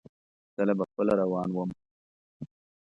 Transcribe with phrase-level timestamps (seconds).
[0.57, 1.69] کله به خپله روان ووم.